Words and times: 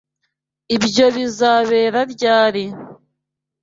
Ibyo 0.75 1.05
bizabera 1.15 1.99
ryari? 2.13 2.63